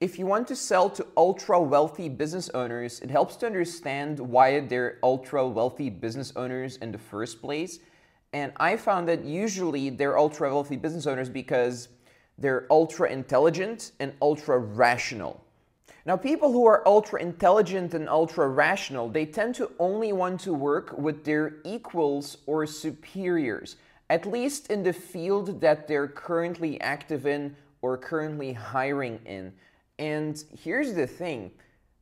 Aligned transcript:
If 0.00 0.16
you 0.16 0.26
want 0.26 0.46
to 0.46 0.54
sell 0.54 0.88
to 0.90 1.04
ultra 1.16 1.60
wealthy 1.60 2.08
business 2.08 2.48
owners, 2.50 3.00
it 3.00 3.10
helps 3.10 3.34
to 3.36 3.46
understand 3.46 4.20
why 4.20 4.60
they're 4.60 5.00
ultra 5.02 5.44
wealthy 5.48 5.90
business 5.90 6.32
owners 6.36 6.76
in 6.76 6.92
the 6.92 6.98
first 6.98 7.40
place. 7.40 7.80
And 8.32 8.52
I 8.58 8.76
found 8.76 9.08
that 9.08 9.24
usually 9.24 9.90
they're 9.90 10.16
ultra 10.16 10.54
wealthy 10.54 10.76
business 10.76 11.08
owners 11.08 11.28
because 11.28 11.88
they're 12.38 12.68
ultra 12.70 13.10
intelligent 13.10 13.90
and 13.98 14.12
ultra 14.22 14.58
rational. 14.60 15.44
Now, 16.06 16.16
people 16.16 16.52
who 16.52 16.64
are 16.64 16.86
ultra 16.86 17.20
intelligent 17.20 17.92
and 17.92 18.08
ultra 18.08 18.46
rational, 18.46 19.08
they 19.08 19.26
tend 19.26 19.56
to 19.56 19.72
only 19.80 20.12
want 20.12 20.38
to 20.42 20.54
work 20.54 20.96
with 20.96 21.24
their 21.24 21.56
equals 21.64 22.38
or 22.46 22.66
superiors, 22.66 23.74
at 24.08 24.26
least 24.26 24.70
in 24.70 24.84
the 24.84 24.92
field 24.92 25.60
that 25.60 25.88
they're 25.88 26.06
currently 26.06 26.80
active 26.80 27.26
in 27.26 27.56
or 27.82 27.98
currently 27.98 28.52
hiring 28.52 29.18
in. 29.26 29.52
And 29.98 30.42
here's 30.62 30.94
the 30.94 31.06
thing 31.06 31.50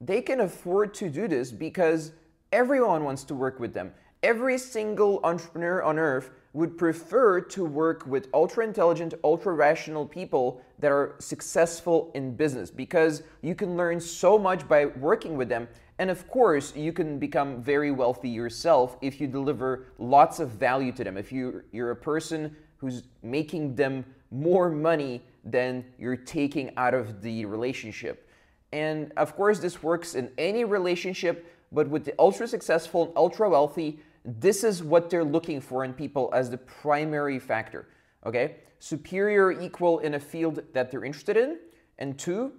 they 0.01 0.21
can 0.21 0.41
afford 0.41 0.93
to 0.95 1.09
do 1.09 1.27
this 1.27 1.51
because 1.51 2.12
everyone 2.52 3.05
wants 3.05 3.25
to 3.25 3.34
work 3.34 3.59
with 3.59 3.73
them. 3.73 3.93
Every 4.23 4.59
single 4.59 5.21
entrepreneur 5.25 5.83
on 5.83 5.98
earth 5.98 6.30
would 6.52 6.79
prefer 6.79 7.41
to 7.41 7.65
work 7.65 8.07
with 8.07 8.29
ultra 8.33 8.65
intelligent, 8.65 9.15
ultra 9.23 9.52
rational 9.52 10.07
people 10.07 10.62
that 10.79 10.91
are 10.91 11.15
successful 11.19 12.11
in 12.15 12.35
business 12.35 12.71
because 12.71 13.23
you 13.43 13.55
can 13.55 13.77
learn 13.77 14.01
so 14.01 14.38
much 14.38 14.66
by 14.66 14.87
working 14.87 15.37
with 15.37 15.49
them. 15.49 15.69
And 15.99 16.10
of 16.10 16.29
course, 16.29 16.74
you 16.74 16.93
can 16.93 17.19
become 17.19 17.63
very 17.63 17.91
wealthy 17.91 18.30
yourself 18.30 18.97
if 19.02 19.21
you 19.21 19.27
deliver 19.27 19.87
lots 19.99 20.41
of 20.41 20.51
value 20.51 20.93
to 20.93 21.05
them. 21.05 21.16
If 21.16 21.30
you, 21.30 21.63
you're 21.73 21.91
a 21.91 21.97
person 21.97 22.57
who's 22.79 23.05
making 23.23 23.74
them 23.74 24.05
more 24.30 24.71
money 24.71 25.23
than 25.45 25.85
you're 25.98 26.16
taking 26.16 26.73
out 26.77 26.95
of 26.95 27.23
the 27.23 27.45
relationship. 27.45 28.29
And 28.73 29.12
of 29.16 29.37
course, 29.37 29.59
this 29.59 29.83
works 29.83 30.15
in 30.15 30.30
any 30.39 30.65
relationship, 30.65 31.47
but 31.73 31.88
with 31.88 32.05
the 32.05 32.15
ultra 32.19 32.47
successful 32.49 33.04
and 33.04 33.13
ultra 33.16 33.49
wealthy, 33.49 34.01
this 34.24 34.65
is 34.65 34.82
what 34.82 35.09
they're 35.09 35.24
looking 35.24 35.60
for 35.60 35.85
in 35.85 35.93
people 35.93 36.30
as 36.35 36.51
the 36.51 36.59
primary 36.59 37.38
factor. 37.38 37.88
Okay? 38.24 38.57
Superior 38.80 39.52
equal 39.52 40.01
in 40.01 40.15
a 40.15 40.21
field 40.21 40.63
that 40.73 40.91
they're 40.91 41.04
interested 41.04 41.37
in. 41.37 41.59
And 41.99 42.19
two, 42.19 42.52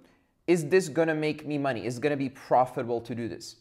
is 0.46 0.66
this 0.66 0.88
gonna 0.88 1.14
make 1.14 1.46
me 1.46 1.58
money? 1.58 1.84
Is 1.84 1.98
it 1.98 2.00
gonna 2.00 2.16
be 2.16 2.30
profitable 2.30 3.00
to 3.02 3.14
do 3.14 3.28
this? 3.28 3.56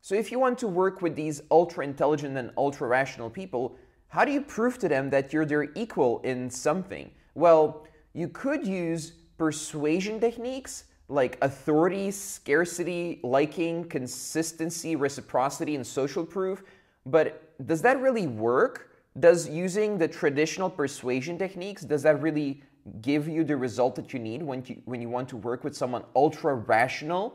So 0.00 0.14
if 0.14 0.30
you 0.30 0.38
want 0.38 0.58
to 0.58 0.68
work 0.68 1.02
with 1.02 1.16
these 1.16 1.40
ultra 1.50 1.82
intelligent 1.82 2.36
and 2.36 2.52
ultra 2.56 2.86
rational 2.86 3.28
people, 3.28 3.76
how 4.14 4.24
do 4.24 4.32
you 4.32 4.40
prove 4.40 4.78
to 4.78 4.88
them 4.88 5.10
that 5.10 5.32
you're 5.32 5.44
their 5.44 5.72
equal 5.74 6.20
in 6.20 6.48
something? 6.48 7.10
Well, 7.34 7.86
you 8.12 8.28
could 8.28 8.66
use 8.66 9.12
persuasion 9.36 10.20
techniques 10.20 10.84
like 11.08 11.36
authority, 11.42 12.10
scarcity, 12.10 13.20
liking, 13.22 13.84
consistency, 13.84 14.96
reciprocity, 14.96 15.74
and 15.74 15.86
social 15.86 16.24
proof 16.24 16.62
but 17.06 17.54
does 17.66 17.82
that 17.82 18.00
really 18.00 18.26
work? 18.26 18.90
Does 19.18 19.48
using 19.48 19.98
the 19.98 20.08
traditional 20.08 20.70
persuasion 20.70 21.38
techniques, 21.38 21.82
does 21.82 22.02
that 22.02 22.20
really 22.20 22.62
give 23.00 23.28
you 23.28 23.44
the 23.44 23.56
result 23.56 23.94
that 23.96 24.12
you 24.12 24.18
need 24.18 24.42
when 24.42 24.64
you, 24.66 24.80
when 24.84 25.00
you 25.00 25.08
want 25.08 25.28
to 25.30 25.36
work 25.36 25.64
with 25.64 25.76
someone 25.76 26.04
ultra 26.16 26.54
rational 26.54 27.34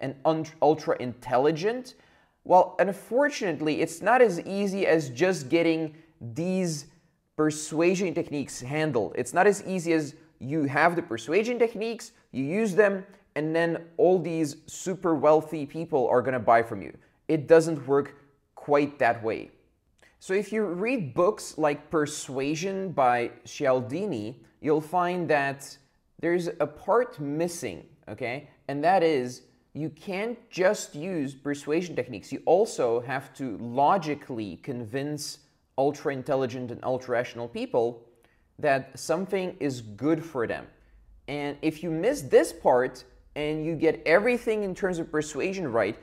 and 0.00 0.14
un- 0.24 0.46
ultra 0.62 0.96
intelligent? 1.00 1.94
Well, 2.44 2.76
unfortunately, 2.78 3.80
it's 3.80 4.00
not 4.00 4.22
as 4.22 4.40
easy 4.42 4.86
as 4.86 5.10
just 5.10 5.48
getting 5.48 5.96
these 6.20 6.86
persuasion 7.36 8.14
techniques 8.14 8.60
handled. 8.60 9.14
It's 9.16 9.34
not 9.34 9.46
as 9.46 9.62
easy 9.66 9.92
as 9.92 10.14
you 10.38 10.64
have 10.64 10.96
the 10.96 11.02
persuasion 11.02 11.58
techniques, 11.58 12.12
you 12.32 12.44
use 12.44 12.74
them, 12.74 13.04
and 13.34 13.54
then 13.54 13.84
all 13.96 14.18
these 14.18 14.56
super 14.66 15.14
wealthy 15.14 15.66
people 15.66 16.08
are 16.08 16.22
gonna 16.22 16.40
buy 16.40 16.62
from 16.62 16.82
you. 16.82 16.96
It 17.28 17.46
doesn't 17.46 17.86
work 17.86 18.14
quite 18.54 18.98
that 18.98 19.22
way. 19.22 19.50
So 20.18 20.32
if 20.34 20.52
you 20.52 20.64
read 20.64 21.14
books 21.14 21.58
like 21.58 21.90
Persuasion 21.90 22.92
by 22.92 23.30
Cialdini, 23.44 24.40
you'll 24.60 24.80
find 24.80 25.28
that 25.28 25.76
there's 26.18 26.48
a 26.48 26.66
part 26.66 27.20
missing, 27.20 27.84
okay? 28.08 28.48
And 28.68 28.82
that 28.82 29.02
is 29.02 29.42
you 29.74 29.90
can't 29.90 30.38
just 30.50 30.94
use 30.94 31.34
persuasion 31.34 31.94
techniques. 31.94 32.32
You 32.32 32.42
also 32.46 33.00
have 33.00 33.34
to 33.34 33.58
logically 33.58 34.56
convince 34.62 35.40
ultra 35.78 36.12
intelligent 36.12 36.70
and 36.70 36.82
ultra 36.84 37.12
rational 37.12 37.48
people 37.48 38.02
that 38.58 38.98
something 38.98 39.56
is 39.60 39.80
good 39.80 40.24
for 40.24 40.46
them. 40.46 40.66
And 41.28 41.56
if 41.62 41.82
you 41.82 41.90
miss 41.90 42.22
this 42.22 42.52
part 42.52 43.04
and 43.34 43.64
you 43.64 43.74
get 43.74 44.02
everything 44.06 44.62
in 44.62 44.74
terms 44.74 44.98
of 44.98 45.10
persuasion 45.10 45.70
right, 45.70 45.96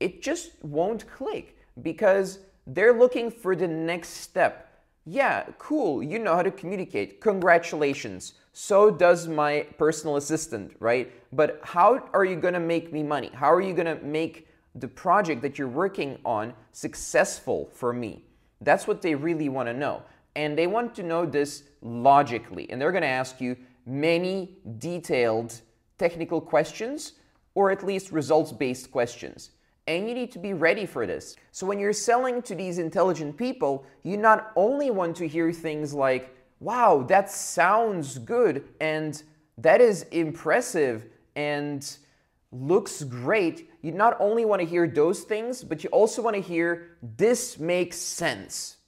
it 0.00 0.22
just 0.22 0.52
won't 0.62 1.10
click 1.10 1.56
because 1.82 2.38
they're 2.66 2.92
looking 2.92 3.30
for 3.30 3.56
the 3.56 3.68
next 3.68 4.08
step. 4.10 4.64
Yeah, 5.04 5.44
cool, 5.58 6.02
you 6.02 6.18
know 6.18 6.34
how 6.34 6.42
to 6.42 6.50
communicate. 6.50 7.20
Congratulations. 7.20 8.34
So 8.52 8.90
does 8.90 9.26
my 9.28 9.66
personal 9.78 10.16
assistant, 10.16 10.76
right? 10.80 11.12
But 11.32 11.60
how 11.62 12.08
are 12.12 12.24
you 12.24 12.36
gonna 12.36 12.60
make 12.60 12.92
me 12.92 13.02
money? 13.02 13.30
How 13.32 13.52
are 13.52 13.60
you 13.60 13.74
gonna 13.74 13.96
make 14.02 14.48
the 14.74 14.88
project 14.88 15.42
that 15.42 15.58
you're 15.58 15.68
working 15.68 16.18
on 16.24 16.54
successful 16.72 17.70
for 17.72 17.92
me? 17.92 18.24
That's 18.60 18.86
what 18.86 19.02
they 19.02 19.14
really 19.14 19.48
wanna 19.48 19.74
know. 19.74 20.02
And 20.36 20.56
they 20.56 20.66
want 20.66 20.94
to 20.96 21.02
know 21.02 21.26
this 21.26 21.64
logically. 21.82 22.70
And 22.70 22.80
they're 22.80 22.92
gonna 22.92 23.06
ask 23.06 23.40
you 23.40 23.56
many 23.86 24.58
detailed 24.78 25.60
technical 25.98 26.40
questions 26.40 27.14
or 27.54 27.70
at 27.70 27.84
least 27.84 28.12
results 28.12 28.52
based 28.52 28.90
questions 28.90 29.50
and 29.88 30.06
you 30.06 30.14
need 30.14 30.30
to 30.30 30.38
be 30.38 30.52
ready 30.52 30.84
for 30.84 31.06
this. 31.06 31.34
So 31.50 31.66
when 31.66 31.80
you're 31.80 31.94
selling 31.94 32.42
to 32.42 32.54
these 32.54 32.78
intelligent 32.78 33.38
people, 33.38 33.86
you 34.02 34.18
not 34.18 34.52
only 34.54 34.90
want 34.90 35.16
to 35.16 35.26
hear 35.26 35.50
things 35.50 35.94
like, 35.94 36.36
wow, 36.60 37.02
that 37.08 37.30
sounds 37.30 38.18
good, 38.18 38.68
and 38.80 39.20
that 39.56 39.80
is 39.80 40.02
impressive, 40.12 41.06
and 41.36 41.96
looks 42.50 43.02
great. 43.02 43.70
You 43.82 43.92
not 43.92 44.16
only 44.20 44.44
want 44.44 44.60
to 44.60 44.66
hear 44.66 44.86
those 44.86 45.20
things, 45.20 45.62
but 45.62 45.84
you 45.84 45.90
also 45.90 46.22
want 46.22 46.36
to 46.36 46.42
hear, 46.42 46.96
this 47.16 47.58
makes 47.58 47.96
sense, 47.96 48.78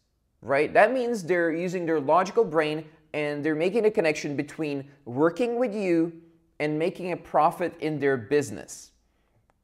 right? 0.41 0.72
That 0.72 0.93
means 0.93 1.22
they're 1.22 1.53
using 1.53 1.87
their 1.87 2.00
logical 2.00 2.44
brain 2.44 2.84
and 3.12 3.44
they're 3.44 3.54
making 3.54 3.84
a 3.84 3.91
connection 3.91 4.37
between 4.37 4.88
working 5.04 5.59
with 5.59 5.75
you 5.75 6.12
and 6.59 6.78
making 6.78 7.12
a 7.12 7.16
profit 7.16 7.75
in 7.81 7.99
their 7.99 8.16
business. 8.16 8.93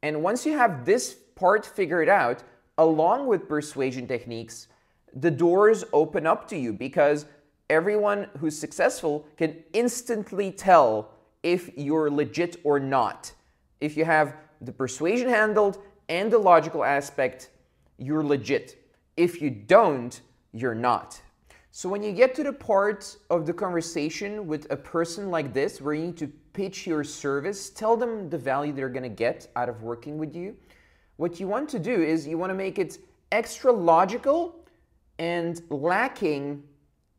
And 0.02 0.22
once 0.22 0.44
you 0.44 0.56
have 0.56 0.84
this 0.84 1.14
part 1.34 1.64
figured 1.64 2.08
out, 2.08 2.42
along 2.78 3.26
with 3.26 3.48
persuasion 3.48 4.06
techniques, 4.06 4.68
the 5.14 5.30
doors 5.30 5.84
open 5.92 6.26
up 6.26 6.46
to 6.48 6.58
you 6.58 6.72
because 6.72 7.26
everyone 7.70 8.28
who's 8.38 8.58
successful 8.58 9.26
can 9.36 9.56
instantly 9.72 10.50
tell 10.50 11.10
if 11.42 11.70
you're 11.76 12.10
legit 12.10 12.56
or 12.64 12.78
not. 12.78 13.32
If 13.80 13.96
you 13.96 14.04
have 14.04 14.36
the 14.60 14.72
persuasion 14.72 15.28
handled 15.28 15.78
and 16.08 16.32
the 16.32 16.38
logical 16.38 16.84
aspect, 16.84 17.50
you're 17.98 18.24
legit. 18.24 18.76
If 19.16 19.40
you 19.40 19.50
don't, 19.50 20.20
you're 20.52 20.74
not. 20.74 21.20
So 21.70 21.88
when 21.88 22.02
you 22.02 22.12
get 22.12 22.34
to 22.36 22.42
the 22.42 22.52
part 22.52 23.16
of 23.28 23.46
the 23.46 23.52
conversation 23.52 24.46
with 24.46 24.66
a 24.70 24.76
person 24.76 25.30
like 25.30 25.52
this 25.52 25.80
where 25.80 25.94
you 25.94 26.06
need 26.06 26.16
to 26.18 26.28
pitch 26.54 26.86
your 26.86 27.04
service, 27.04 27.68
tell 27.68 27.96
them 27.96 28.30
the 28.30 28.38
value 28.38 28.72
they're 28.72 28.88
going 28.88 29.02
to 29.02 29.08
get 29.08 29.48
out 29.56 29.68
of 29.68 29.82
working 29.82 30.16
with 30.16 30.34
you 30.34 30.56
what 31.16 31.40
you 31.40 31.48
want 31.48 31.68
to 31.70 31.78
do 31.78 32.02
is 32.02 32.26
you 32.26 32.38
want 32.38 32.50
to 32.50 32.54
make 32.54 32.78
it 32.78 32.98
extra 33.32 33.72
logical 33.72 34.54
and 35.18 35.62
lacking 35.70 36.62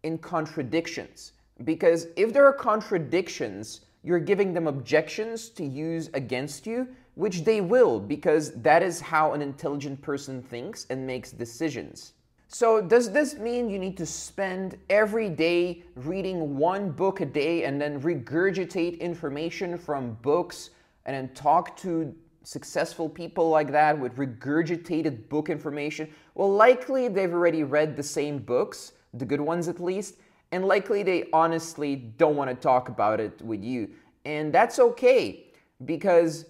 in 0.03 0.17
contradictions. 0.19 1.33
Because 1.63 2.07
if 2.15 2.31
there 2.31 2.45
are 2.45 2.53
contradictions, 2.53 3.81
you're 4.07 4.19
giving 4.19 4.53
them 4.53 4.67
objections 4.67 5.49
to 5.49 5.65
use 5.65 6.09
against 6.13 6.65
you, 6.65 6.87
which 7.15 7.43
they 7.43 7.59
will, 7.59 7.99
because 7.99 8.53
that 8.53 8.81
is 8.81 9.01
how 9.01 9.33
an 9.33 9.41
intelligent 9.41 10.01
person 10.01 10.41
thinks 10.41 10.87
and 10.89 11.05
makes 11.05 11.31
decisions. 11.31 12.13
So, 12.47 12.79
does 12.79 13.11
this 13.11 13.35
mean 13.35 13.69
you 13.69 13.77
need 13.77 13.97
to 13.97 14.05
spend 14.05 14.77
every 14.89 15.27
day 15.27 15.83
reading 15.95 16.57
one 16.57 16.89
book 16.89 17.19
a 17.19 17.25
day 17.25 17.65
and 17.65 17.81
then 17.81 17.99
regurgitate 17.99 18.97
information 19.01 19.77
from 19.77 20.13
books 20.21 20.69
and 21.05 21.13
then 21.13 21.33
talk 21.33 21.75
to 21.81 22.15
successful 22.43 23.09
people 23.09 23.49
like 23.49 23.73
that 23.73 23.99
with 23.99 24.15
regurgitated 24.15 25.27
book 25.27 25.49
information, 25.49 26.09
well, 26.33 26.49
likely 26.49 27.09
they've 27.09 27.33
already 27.33 27.63
read 27.63 27.97
the 27.97 28.03
same 28.03 28.37
books, 28.37 28.93
the 29.15 29.25
good 29.25 29.41
ones 29.41 29.67
at 29.67 29.81
least, 29.81 30.15
and 30.51 30.65
likely 30.65 31.03
they 31.03 31.25
honestly 31.33 31.95
don't 31.95 32.35
want 32.35 32.49
to 32.49 32.55
talk 32.55 32.89
about 32.89 33.19
it 33.19 33.41
with 33.41 33.63
you. 33.63 33.89
And 34.25 34.53
that's 34.53 34.79
okay 34.79 35.47
because 35.85 36.45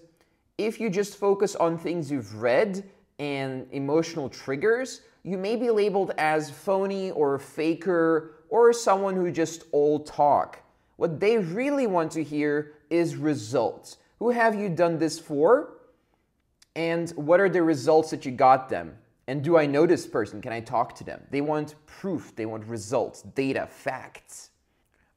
if 0.57 0.79
you 0.79 0.89
just 0.89 1.17
focus 1.17 1.55
on 1.55 1.77
things 1.77 2.11
you've 2.11 2.41
read 2.41 2.89
and 3.19 3.67
emotional 3.71 4.29
triggers, 4.29 5.01
you 5.23 5.37
may 5.37 5.55
be 5.55 5.69
labeled 5.69 6.11
as 6.17 6.49
phony 6.49 7.11
or 7.11 7.37
faker 7.37 8.35
or 8.49 8.71
someone 8.73 9.15
who 9.15 9.31
just 9.31 9.65
all 9.71 9.99
talk. 9.99 10.61
What 10.95 11.19
they 11.19 11.37
really 11.37 11.85
want 11.85 12.11
to 12.13 12.23
hear 12.23 12.73
is 12.89 13.15
results. 13.15 13.97
Who 14.19 14.31
have 14.31 14.55
you 14.55 14.69
done 14.69 14.97
this 14.97 15.19
for? 15.19 15.73
And 16.75 17.09
what 17.11 17.39
are 17.39 17.49
the 17.49 17.61
results 17.61 18.09
that 18.11 18.25
you 18.25 18.31
got 18.31 18.69
them? 18.69 18.95
And 19.27 19.43
do 19.43 19.57
I 19.57 19.65
know 19.65 19.85
this 19.85 20.07
person? 20.07 20.41
Can 20.41 20.53
I 20.53 20.61
talk 20.61 20.95
to 20.95 21.03
them? 21.03 21.21
They 21.31 21.41
want 21.41 21.75
proof, 21.85 22.35
they 22.35 22.45
want 22.45 22.65
results, 22.65 23.21
data, 23.21 23.67
facts. 23.69 24.51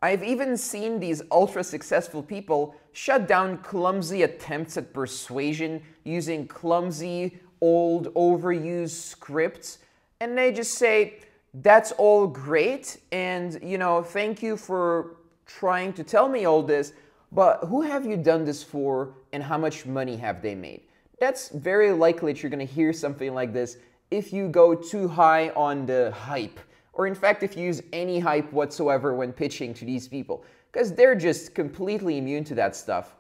I've 0.03 0.25
even 0.25 0.57
seen 0.57 0.99
these 0.99 1.23
ultra 1.31 1.63
successful 1.63 2.23
people 2.23 2.75
shut 2.93 3.29
down 3.29 3.59
clumsy 3.59 4.23
attempts 4.23 4.77
at 4.77 4.95
persuasion 4.95 5.83
using 6.05 6.49
clumsy, 6.49 7.39
old, 7.61 8.13
overused 8.15 8.91
scripts. 8.91 9.79
And 10.21 10.37
they 10.37 10.53
just 10.53 10.75
say, 10.75 11.21
that's 11.55 11.93
all 11.93 12.27
great. 12.27 12.99
And, 13.13 13.61
you 13.63 13.77
know, 13.77 14.03
thank 14.03 14.43
you 14.43 14.57
for 14.57 15.17
trying 15.47 15.93
to 15.95 16.05
tell 16.05 16.29
me 16.29 16.47
all 16.47 16.63
this. 16.63 16.95
But 17.33 17.65
who 17.65 17.83
have 17.83 18.07
you 18.07 18.17
done 18.17 18.45
this 18.45 18.63
for 18.63 19.15
and 19.33 19.43
how 19.43 19.59
much 19.59 19.87
money 19.87 20.17
have 20.17 20.43
they 20.43 20.55
made? 20.55 20.83
That's 21.21 21.51
very 21.51 21.93
likely 21.93 22.33
that 22.33 22.43
you're 22.43 22.51
going 22.51 22.67
to 22.67 22.73
hear 22.73 22.93
something 22.93 23.35
like 23.35 23.53
this 23.53 23.77
if 24.11 24.33
you 24.33 24.49
go 24.49 24.75
too 24.75 25.09
high 25.09 25.51
on 25.51 25.87
the 25.87 26.11
hype, 26.13 26.59
or 26.93 27.07
in 27.07 27.15
fact, 27.15 27.43
if 27.43 27.57
you 27.57 27.65
use 27.65 27.83
any 27.93 28.19
hype 28.19 28.53
whatsoever 28.53 29.15
when 29.15 29.33
pitching 29.33 29.73
to 29.75 29.85
these 29.85 30.09
people, 30.09 30.45
because 30.73 30.93
they're 30.93 31.15
just 31.15 31.55
completely 31.55 32.19
immune 32.19 32.45
to 32.45 32.55
that 32.55 32.77
stuff. 32.77 33.15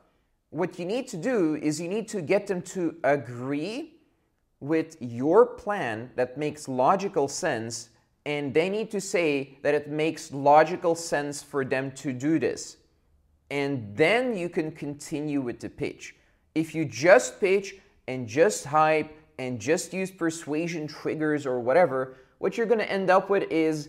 What 0.50 0.78
you 0.78 0.84
need 0.84 1.06
to 1.08 1.16
do 1.16 1.56
is 1.56 1.80
you 1.80 1.88
need 1.88 2.08
to 2.08 2.20
get 2.20 2.46
them 2.46 2.62
to 2.62 2.96
agree 3.04 3.94
with 4.58 4.96
your 5.00 5.46
plan 5.46 6.10
that 6.16 6.36
makes 6.36 6.68
logical 6.68 7.28
sense, 7.28 7.90
and 8.26 8.52
they 8.52 8.68
need 8.68 8.90
to 8.90 9.00
say 9.00 9.58
that 9.62 9.74
it 9.74 9.88
makes 9.88 10.32
logical 10.32 10.94
sense 10.94 11.42
for 11.42 11.64
them 11.64 11.92
to 11.92 12.12
do 12.12 12.38
this. 12.38 12.76
And 13.50 13.96
then 13.96 14.36
you 14.36 14.48
can 14.48 14.70
continue 14.70 15.40
with 15.40 15.60
the 15.60 15.68
pitch. 15.68 16.14
If 16.54 16.74
you 16.74 16.84
just 16.84 17.40
pitch 17.40 17.76
and 18.06 18.28
just 18.28 18.64
hype 18.64 19.16
and 19.40 19.58
just 19.58 19.94
use 19.94 20.10
persuasion 20.10 20.86
triggers 20.86 21.46
or 21.46 21.60
whatever, 21.60 22.18
what 22.40 22.58
you're 22.58 22.66
going 22.66 22.78
to 22.78 22.92
end 22.92 23.08
up 23.08 23.30
with 23.30 23.50
is 23.50 23.88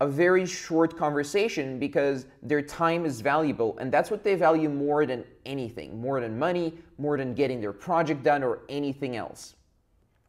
a 0.00 0.06
very 0.06 0.46
short 0.46 0.96
conversation 0.96 1.78
because 1.78 2.24
their 2.42 2.62
time 2.62 3.04
is 3.04 3.20
valuable 3.20 3.76
and 3.78 3.92
that's 3.92 4.10
what 4.10 4.24
they 4.24 4.34
value 4.34 4.70
more 4.70 5.04
than 5.04 5.22
anything, 5.44 6.00
more 6.00 6.18
than 6.18 6.38
money, 6.38 6.78
more 6.96 7.18
than 7.18 7.34
getting 7.34 7.60
their 7.60 7.74
project 7.74 8.22
done 8.22 8.42
or 8.42 8.60
anything 8.70 9.16
else. 9.16 9.56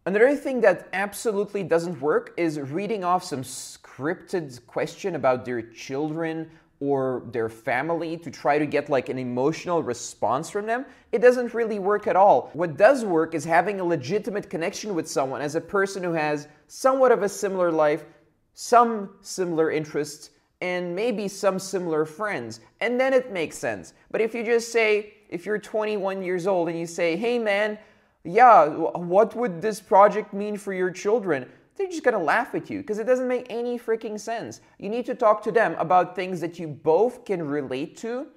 Another 0.05 0.35
thing 0.35 0.59
that 0.61 0.89
absolutely 0.91 1.63
doesn't 1.63 2.01
work 2.01 2.33
is 2.35 2.59
reading 2.59 3.05
off 3.05 3.23
some 3.23 3.43
scripted 3.43 4.65
question 4.67 5.15
about 5.15 5.45
their 5.45 5.61
children 5.61 6.51
or 6.79 7.24
their 7.31 7.50
family 7.50 8.18
to 8.18 8.29
try 8.29 8.59
to 8.59 8.65
get 8.65 8.89
like 8.89 9.09
an 9.09 9.18
emotional 9.18 9.81
response 9.81 10.50
from 10.50 10.65
them, 10.65 10.85
it 11.12 11.19
doesn't 11.19 11.53
really 11.53 11.79
work 11.79 12.07
at 12.07 12.15
all. 12.15 12.50
What 12.53 12.77
does 12.77 13.03
work 13.03 13.33
is 13.33 13.44
having 13.44 13.79
a 13.79 13.83
legitimate 13.83 14.50
connection 14.50 14.94
with 14.94 15.09
someone 15.09 15.41
as 15.41 15.56
a 15.56 15.62
person 15.62 16.03
who 16.03 16.13
has 16.13 16.47
somewhat 16.68 17.12
of 17.12 17.24
a 17.24 17.29
similar 17.29 17.71
life, 17.71 18.06
some 18.53 19.12
similar 19.21 19.71
interests, 19.71 20.31
and 20.62 20.95
maybe 20.95 21.27
some 21.27 21.59
similar 21.59 22.06
friends. 22.06 22.59
And 22.79 23.00
then 23.00 23.13
it 23.13 23.31
makes 23.31 23.57
sense. 23.57 23.94
But 24.12 24.21
if 24.21 24.33
you 24.33 24.44
just 24.44 24.71
say, 24.71 25.13
if 25.29 25.45
you're 25.45 25.59
21 25.59 26.21
years 26.24 26.47
old 26.47 26.69
and 26.69 26.77
you 26.77 26.88
say, 26.88 27.15
hey 27.15 27.39
man, 27.39 27.77
yeah, 28.24 28.68
what 28.68 29.35
would 29.35 29.62
this 29.62 29.79
project 29.79 30.33
mean 30.33 30.57
for 30.57 30.74
your 30.74 30.91
children? 30.91 31.50
They're 31.77 31.88
just 31.88 32.03
gonna 32.03 32.21
laugh 32.21 32.56
at 32.56 32.69
you 32.69 32.79
because 32.79 33.00
it 33.00 33.06
doesn't 33.06 33.27
make 33.27 33.45
any 33.50 33.77
freaking 33.77 34.19
sense. 34.19 34.62
You 34.79 34.89
need 34.89 35.06
to 35.06 35.15
talk 35.15 35.44
to 35.44 35.51
them 35.51 35.75
about 35.77 36.15
things 36.15 36.41
that 36.41 36.57
you 36.59 36.68
both 36.68 37.24
can 37.24 37.47
relate 37.47 37.95
to 37.97 38.27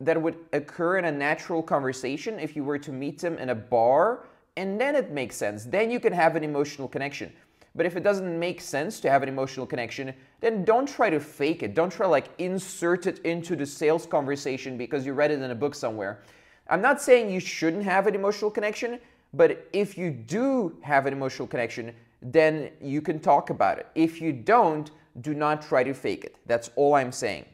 that 0.00 0.20
would 0.20 0.36
occur 0.52 0.98
in 0.98 1.06
a 1.06 1.12
natural 1.12 1.62
conversation 1.62 2.38
if 2.38 2.54
you 2.54 2.62
were 2.62 2.78
to 2.78 2.92
meet 2.92 3.18
them 3.20 3.38
in 3.38 3.48
a 3.50 3.54
bar, 3.54 4.26
and 4.56 4.80
then 4.80 4.94
it 4.94 5.10
makes 5.10 5.36
sense. 5.36 5.64
Then 5.64 5.90
you 5.90 5.98
can 5.98 6.12
have 6.12 6.36
an 6.36 6.44
emotional 6.44 6.86
connection. 6.86 7.32
But 7.74 7.86
if 7.86 7.96
it 7.96 8.04
doesn't 8.04 8.38
make 8.38 8.60
sense 8.60 9.00
to 9.00 9.10
have 9.10 9.24
an 9.24 9.28
emotional 9.28 9.66
connection, 9.66 10.14
then 10.40 10.64
don't 10.64 10.88
try 10.88 11.10
to 11.10 11.18
fake 11.18 11.64
it. 11.64 11.74
Don't 11.74 11.90
try 11.90 12.06
like 12.06 12.28
insert 12.38 13.08
it 13.08 13.18
into 13.20 13.56
the 13.56 13.66
sales 13.66 14.06
conversation 14.06 14.76
because 14.76 15.04
you 15.04 15.12
read 15.12 15.32
it 15.32 15.42
in 15.42 15.50
a 15.50 15.54
book 15.56 15.74
somewhere. 15.74 16.20
I'm 16.68 16.80
not 16.80 17.02
saying 17.02 17.30
you 17.30 17.40
shouldn't 17.40 17.82
have 17.82 18.06
an 18.06 18.14
emotional 18.14 18.50
connection, 18.50 19.00
but 19.32 19.68
if 19.72 19.98
you 19.98 20.10
do 20.10 20.76
have 20.82 21.06
an 21.06 21.12
emotional 21.12 21.48
connection, 21.48 21.92
then 22.24 22.70
you 22.80 23.02
can 23.02 23.20
talk 23.20 23.50
about 23.50 23.78
it. 23.78 23.86
If 23.94 24.20
you 24.20 24.32
don't, 24.32 24.90
do 25.20 25.34
not 25.34 25.62
try 25.62 25.84
to 25.84 25.92
fake 25.92 26.24
it. 26.24 26.36
That's 26.46 26.70
all 26.74 26.94
I'm 26.94 27.12
saying. 27.12 27.44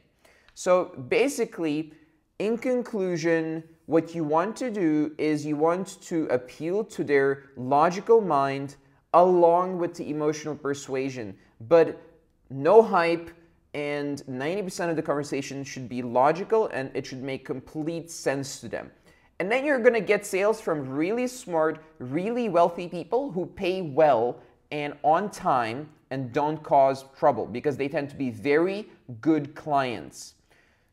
So 0.54 0.86
basically, 1.08 1.92
in 2.38 2.56
conclusion, 2.56 3.64
what 3.86 4.14
you 4.14 4.22
want 4.22 4.56
to 4.56 4.70
do 4.70 5.12
is 5.18 5.44
you 5.44 5.56
want 5.56 6.00
to 6.02 6.26
appeal 6.26 6.84
to 6.84 7.02
their 7.02 7.50
logical 7.56 8.20
mind 8.20 8.76
along 9.12 9.78
with 9.78 9.94
the 9.94 10.08
emotional 10.08 10.54
persuasion, 10.54 11.36
but 11.68 12.00
no 12.48 12.80
hype. 12.82 13.30
And 13.74 14.22
90% 14.28 14.90
of 14.90 14.96
the 14.96 15.02
conversation 15.02 15.62
should 15.62 15.88
be 15.88 16.02
logical 16.02 16.68
and 16.68 16.90
it 16.94 17.06
should 17.06 17.22
make 17.22 17.44
complete 17.44 18.10
sense 18.10 18.60
to 18.60 18.68
them. 18.68 18.90
And 19.38 19.50
then 19.50 19.64
you're 19.64 19.78
gonna 19.78 20.00
get 20.00 20.26
sales 20.26 20.60
from 20.60 20.88
really 20.88 21.26
smart, 21.26 21.82
really 21.98 22.48
wealthy 22.48 22.88
people 22.88 23.30
who 23.30 23.46
pay 23.46 23.80
well 23.80 24.40
and 24.70 24.94
on 25.02 25.30
time 25.30 25.88
and 26.10 26.32
don't 26.32 26.62
cause 26.62 27.04
trouble 27.18 27.46
because 27.46 27.76
they 27.76 27.88
tend 27.88 28.10
to 28.10 28.16
be 28.16 28.30
very 28.30 28.88
good 29.20 29.54
clients. 29.54 30.34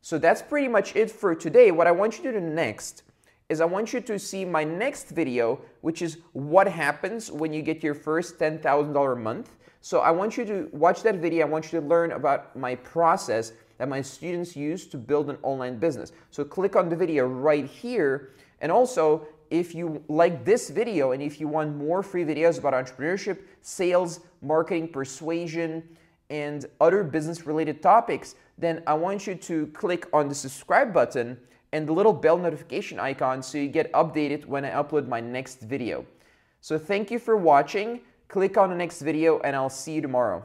So 0.01 0.18
that's 0.18 0.41
pretty 0.41 0.68
much 0.68 0.95
it 0.95 1.12
for 1.12 1.35
today. 1.35 1.71
What 1.71 1.88
I 1.88 1.91
want 1.91 2.18
you 2.18 2.31
to 2.31 2.39
do 2.39 2.39
next 2.39 3.03
is 3.50 3.62
I 3.62 3.65
want 3.65 3.94
you 3.94 4.01
to 4.01 4.19
see 4.19 4.45
my 4.45 4.63
next 4.63 5.09
video, 5.09 5.59
which 5.81 6.01
is 6.01 6.18
what 6.33 6.68
happens 6.68 7.31
when 7.31 7.53
you 7.53 7.62
get 7.62 7.83
your 7.83 7.94
first 7.94 8.38
$10,000 8.39 9.13
a 9.13 9.15
month. 9.15 9.56
So 9.81 10.00
I 10.00 10.12
want 10.12 10.38
you 10.38 10.45
to 10.45 10.69
watch 10.74 11.01
that 11.03 11.15
video. 11.15 11.45
I 11.45 11.50
want 11.50 11.71
you 11.71 11.79
to 11.79 11.85
learn 11.85 12.12
about 12.12 12.56
my 12.56 12.75
process 12.75 13.53
that 13.77 13.88
my 13.88 14.01
students 14.01 14.56
use 14.56 14.85
to 14.88 14.97
build 14.97 15.29
an 15.29 15.38
online 15.44 15.77
business. 15.77 16.12
So 16.31 16.44
click 16.44 16.75
on 16.75 16.89
the 16.89 16.95
video 16.95 17.27
right 17.27 17.65
here. 17.65 18.31
And 18.59 18.71
also, 18.71 19.27
if 19.50 19.74
you 19.76 20.04
like 20.08 20.46
this 20.46 20.70
video 20.70 21.12
and 21.12 21.22
if 21.22 21.40
you 21.40 21.48
want 21.48 21.76
more 21.76 22.04
free 22.04 22.24
videos 22.24 22.60
about 22.60 22.74
entrepreneurship, 22.74 23.40
sales, 23.62 24.22
marketing, 24.42 24.90
persuasion, 24.90 25.84
and 26.30 26.66
other 26.82 27.04
business 27.04 27.46
related 27.46 27.82
topics, 27.82 28.36
then 28.58 28.84
I 28.86 28.94
want 28.94 29.28
you 29.28 29.36
to 29.36 29.68
click 29.68 30.08
on 30.14 30.30
the 30.30 30.36
subscribe 30.36 30.94
button 30.94 31.38
and 31.72 31.88
the 31.88 31.94
little 31.94 32.14
bell 32.14 32.38
notification 32.38 33.00
icon 33.00 33.42
so 33.44 33.58
you 33.58 33.68
get 33.68 33.92
updated 33.94 34.46
when 34.46 34.66
I 34.66 34.72
upload 34.72 35.08
my 35.08 35.20
next 35.20 35.62
video. 35.62 36.06
So 36.62 36.77
thank 36.77 37.12
you 37.12 37.20
for 37.20 37.38
watching. 37.38 38.01
Click 38.27 38.58
on 38.58 38.70
the 38.70 38.75
next 38.75 39.01
video 39.01 39.39
and 39.39 39.56
I'll 39.56 39.70
see 39.70 39.94
you 39.94 40.01
tomorrow. 40.01 40.44